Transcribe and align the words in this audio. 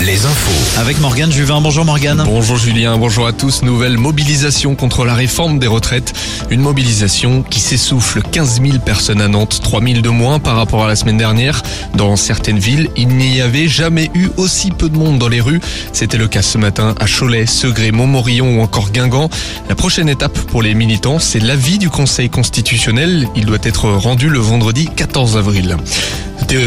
les 0.00 0.26
infos. 0.26 0.78
Avec 0.80 1.00
Morgane 1.00 1.32
Juvin. 1.32 1.60
Bonjour 1.60 1.84
Morgane. 1.84 2.22
Bonjour 2.24 2.56
Julien, 2.56 2.96
bonjour 2.98 3.26
à 3.26 3.32
tous. 3.32 3.62
Nouvelle 3.62 3.98
mobilisation 3.98 4.74
contre 4.74 5.04
la 5.04 5.14
réforme 5.14 5.58
des 5.58 5.66
retraites. 5.66 6.12
Une 6.50 6.60
mobilisation 6.60 7.42
qui 7.42 7.60
s'essouffle. 7.60 8.22
15 8.22 8.60
000 8.62 8.78
personnes 8.78 9.20
à 9.20 9.28
Nantes, 9.28 9.60
3 9.62 9.82
000 9.82 10.00
de 10.00 10.08
moins 10.08 10.38
par 10.38 10.56
rapport 10.56 10.84
à 10.84 10.88
la 10.88 10.96
semaine 10.96 11.16
dernière. 11.16 11.62
Dans 11.94 12.16
certaines 12.16 12.58
villes, 12.58 12.90
il 12.96 13.08
n'y 13.08 13.40
avait 13.40 13.68
jamais 13.68 14.10
eu 14.14 14.28
aussi 14.36 14.70
peu 14.70 14.88
de 14.88 14.96
monde 14.96 15.18
dans 15.18 15.28
les 15.28 15.40
rues. 15.40 15.60
C'était 15.92 16.18
le 16.18 16.28
cas 16.28 16.42
ce 16.42 16.58
matin 16.58 16.94
à 17.00 17.06
Cholet, 17.06 17.46
Segré, 17.46 17.90
Montmorillon 17.90 18.58
ou 18.58 18.62
encore 18.62 18.90
Guingamp. 18.90 19.30
La 19.68 19.74
prochaine 19.74 20.08
étape 20.08 20.38
pour 20.38 20.62
les 20.62 20.74
militants, 20.74 21.18
c'est 21.18 21.40
l'avis 21.40 21.78
du 21.78 21.90
Conseil 21.90 22.30
constitutionnel. 22.30 23.28
Il 23.34 23.46
doit 23.46 23.58
être 23.62 23.88
rendu 23.88 24.28
le 24.28 24.38
vendredi 24.38 24.88
14 24.94 25.36
avril. 25.36 25.76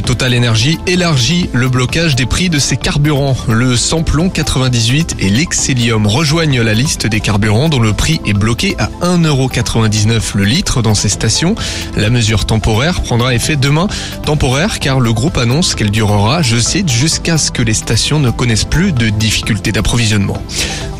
Total 0.05 0.35
Energy 0.35 0.77
élargit 0.85 1.49
le 1.53 1.69
blocage 1.69 2.15
des 2.15 2.25
prix 2.25 2.49
de 2.49 2.59
ses 2.59 2.77
carburants. 2.77 3.35
Le 3.47 3.75
samplon 3.75 4.29
98 4.29 5.15
et 5.19 5.29
l'excelium 5.29 6.05
rejoignent 6.05 6.61
la 6.61 6.73
liste 6.73 7.07
des 7.07 7.19
carburants 7.19 7.69
dont 7.69 7.79
le 7.79 7.93
prix 7.93 8.21
est 8.25 8.33
bloqué 8.33 8.75
à 8.77 8.89
1,99€ 9.05 10.35
le 10.35 10.45
litre 10.45 10.81
dans 10.81 10.95
ces 10.95 11.09
stations. 11.09 11.55
La 11.95 12.09
mesure 12.09 12.45
temporaire 12.45 13.01
prendra 13.01 13.33
effet 13.33 13.55
demain. 13.55 13.87
Temporaire 14.25 14.79
car 14.79 14.99
le 14.99 15.13
groupe 15.13 15.37
annonce 15.37 15.75
qu'elle 15.75 15.91
durera, 15.91 16.41
je 16.41 16.57
cite, 16.57 16.89
jusqu'à 16.89 17.37
ce 17.37 17.51
que 17.51 17.61
les 17.61 17.73
stations 17.73 18.19
ne 18.19 18.29
connaissent 18.29 18.65
plus 18.65 18.91
de 18.91 19.09
difficultés 19.09 19.71
d'approvisionnement. 19.71 20.41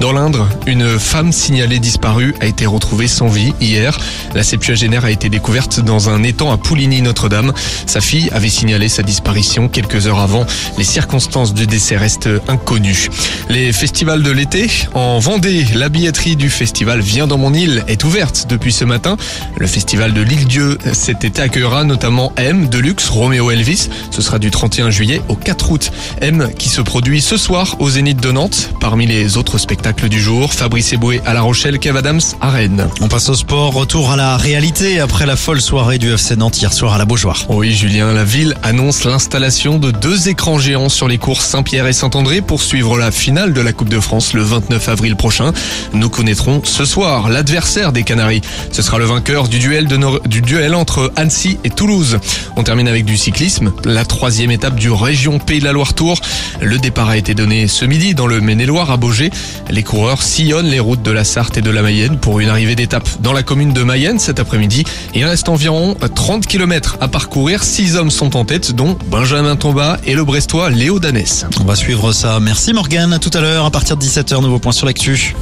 Dans 0.01 0.13
l'Indre, 0.13 0.49
une 0.65 0.97
femme 0.97 1.31
signalée 1.31 1.77
disparue 1.77 2.33
a 2.41 2.47
été 2.47 2.65
retrouvée 2.65 3.07
sans 3.07 3.27
vie 3.27 3.53
hier. 3.61 3.95
La 4.33 4.41
septuagénaire 4.41 5.05
a 5.05 5.11
été 5.11 5.29
découverte 5.29 5.79
dans 5.79 6.09
un 6.09 6.23
étang 6.23 6.51
à 6.51 6.57
Pouligny-Notre-Dame. 6.57 7.53
Sa 7.85 8.01
fille 8.01 8.27
avait 8.31 8.49
signalé 8.49 8.89
sa 8.89 9.03
disparition 9.03 9.67
quelques 9.67 10.07
heures 10.07 10.19
avant. 10.19 10.47
Les 10.79 10.85
circonstances 10.85 11.53
du 11.53 11.67
décès 11.67 11.97
restent 11.97 12.29
inconnues. 12.47 13.09
Les 13.49 13.71
festivals 13.71 14.23
de 14.23 14.31
l'été 14.31 14.71
en 14.95 15.19
Vendée, 15.19 15.67
la 15.75 15.87
billetterie 15.87 16.35
du 16.35 16.49
festival 16.49 16.99
Viens 17.01 17.27
dans 17.27 17.37
mon 17.37 17.53
île 17.53 17.83
est 17.87 18.03
ouverte 18.03 18.47
depuis 18.49 18.73
ce 18.73 18.85
matin. 18.85 19.17
Le 19.59 19.67
festival 19.67 20.13
de 20.13 20.21
l'île 20.21 20.47
Dieu 20.47 20.79
cet 20.93 21.23
été 21.25 21.43
accueillera 21.43 21.83
notamment 21.83 22.33
M, 22.37 22.69
Deluxe, 22.69 23.07
Roméo 23.09 23.51
Elvis. 23.51 23.89
Ce 24.09 24.23
sera 24.23 24.39
du 24.39 24.49
31 24.49 24.89
juillet 24.89 25.21
au 25.27 25.35
4 25.35 25.69
août. 25.69 25.91
M 26.21 26.49
qui 26.57 26.69
se 26.69 26.81
produit 26.81 27.21
ce 27.21 27.37
soir 27.37 27.75
au 27.77 27.87
Zénith 27.87 28.19
de 28.19 28.31
Nantes. 28.31 28.71
Parmi 28.79 29.05
les 29.05 29.37
autres 29.37 29.59
spectacles 29.59 29.90
du 29.93 30.19
jour. 30.19 30.53
Fabrice 30.53 30.93
Eboué 30.93 31.21
à 31.25 31.33
La 31.33 31.41
Rochelle, 31.41 31.77
Kev 31.77 31.97
Adams 31.97 32.21
à 32.39 32.49
Rennes. 32.49 32.87
On 33.01 33.07
passe 33.07 33.29
au 33.29 33.35
sport. 33.35 33.73
Retour 33.73 34.11
à 34.11 34.15
la 34.15 34.37
réalité 34.37 34.99
après 34.99 35.25
la 35.25 35.35
folle 35.35 35.61
soirée 35.61 35.97
du 35.97 36.11
FC 36.13 36.35
Nantes 36.35 36.61
hier 36.61 36.73
soir 36.73 36.93
à 36.93 36.97
la 36.97 37.05
Beaujoire. 37.05 37.45
Oui, 37.49 37.73
Julien, 37.73 38.13
la 38.13 38.23
ville 38.23 38.55
annonce 38.63 39.03
l'installation 39.03 39.79
de 39.79 39.91
deux 39.91 40.29
écrans 40.29 40.59
géants 40.59 40.89
sur 40.89 41.07
les 41.07 41.17
courses 41.17 41.45
Saint-Pierre 41.45 41.87
et 41.87 41.93
Saint-André 41.93 42.41
pour 42.41 42.61
suivre 42.61 42.97
la 42.97 43.11
finale 43.11 43.53
de 43.53 43.61
la 43.61 43.73
Coupe 43.73 43.89
de 43.89 43.99
France 43.99 44.33
le 44.33 44.41
29 44.41 44.89
avril 44.89 45.15
prochain. 45.15 45.51
Nous 45.93 46.09
connaîtrons 46.09 46.61
ce 46.63 46.85
soir 46.85 47.29
l'adversaire 47.29 47.91
des 47.91 48.03
Canaries. 48.03 48.41
Ce 48.71 48.81
sera 48.81 48.97
le 48.97 49.05
vainqueur 49.05 49.47
du 49.47 49.59
duel, 49.59 49.87
de 49.87 49.99
du 50.27 50.41
duel 50.41 50.73
entre 50.75 51.11
Annecy 51.15 51.57
et 51.63 51.69
Toulouse. 51.69 52.19
On 52.55 52.63
termine 52.63 52.87
avec 52.87 53.05
du 53.05 53.17
cyclisme. 53.17 53.71
La 53.85 54.05
troisième 54.05 54.51
étape 54.51 54.75
du 54.75 54.91
Région 54.91 55.39
Pays 55.39 55.59
de 55.59 55.65
la 55.65 55.73
Loire 55.73 55.93
Tour. 55.93 56.19
Le 56.61 56.77
départ 56.77 57.09
a 57.09 57.17
été 57.17 57.33
donné 57.33 57.67
ce 57.67 57.85
midi 57.85 58.15
dans 58.15 58.27
le 58.27 58.41
Maine-et-Loire 58.41 58.91
à 58.91 58.97
Beaugé. 58.97 59.31
Les 59.71 59.83
coureurs 59.83 60.21
sillonnent 60.21 60.67
les 60.67 60.81
routes 60.81 61.01
de 61.01 61.11
la 61.11 61.23
Sarthe 61.23 61.57
et 61.57 61.61
de 61.61 61.69
la 61.69 61.81
Mayenne 61.81 62.17
pour 62.17 62.41
une 62.41 62.49
arrivée 62.49 62.75
d'étape 62.75 63.07
dans 63.21 63.31
la 63.31 63.41
commune 63.41 63.71
de 63.71 63.83
Mayenne 63.83 64.19
cet 64.19 64.39
après-midi. 64.39 64.83
Il 65.15 65.23
reste 65.23 65.47
environ 65.47 65.95
30 66.13 66.45
km 66.45 66.97
à 66.99 67.07
parcourir. 67.07 67.63
Six 67.63 67.95
hommes 67.95 68.11
sont 68.11 68.35
en 68.35 68.43
tête, 68.43 68.73
dont 68.73 68.97
Benjamin 69.09 69.55
Tomba 69.55 69.97
et 70.05 70.13
le 70.13 70.25
Brestois 70.25 70.69
Léo 70.69 70.99
Danès. 70.99 71.45
On 71.61 71.63
va 71.63 71.75
suivre 71.75 72.11
ça. 72.11 72.39
Merci 72.41 72.73
Morgane. 72.73 73.13
À 73.13 73.19
tout 73.19 73.31
à 73.33 73.39
l'heure, 73.39 73.65
à 73.65 73.71
partir 73.71 73.95
de 73.95 74.03
17h, 74.03 74.41
nouveau 74.41 74.59
point 74.59 74.73
sur 74.73 74.85
l'actu. 74.85 75.35